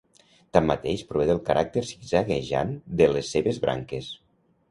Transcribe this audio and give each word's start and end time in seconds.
Tanmateix 0.57 1.03
prové 1.09 1.25
del 1.31 1.41
caràcter 1.49 1.83
zigzaguejant 1.89 2.73
de 3.01 3.09
les 3.13 3.29
seves 3.37 3.59
branques. 3.67 4.09